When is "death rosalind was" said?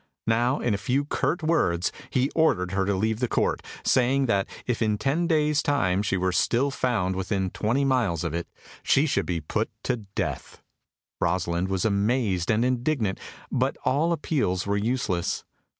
10.15-11.85